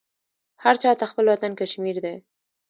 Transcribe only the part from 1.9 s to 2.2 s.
دی